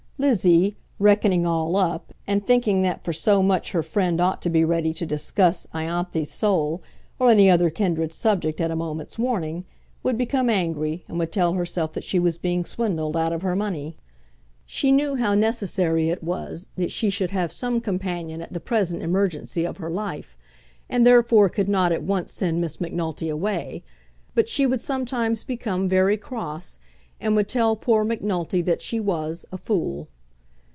[0.21, 4.63] Lizzie, reckoning all up, and thinking that for so much her friend ought to be
[4.63, 6.83] ready to discuss Ianthe's soul,
[7.17, 9.65] or any other kindred subject, at a moment's warning,
[10.03, 13.55] would become angry, and would tell herself that she was being swindled out of her
[13.55, 13.97] money.
[14.67, 19.01] She knew how necessary it was that she should have some companion at the present
[19.01, 20.37] emergency of her life,
[20.87, 23.83] and therefore could not at once send Miss Macnulty away;
[24.35, 26.77] but she would sometimes become very cross,
[27.19, 30.07] and would tell poor Macnulty that she was a fool.